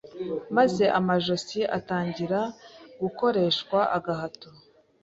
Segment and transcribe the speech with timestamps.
[0.55, 2.39] maze amajosi atangira
[3.01, 4.49] gukoreshwa agahato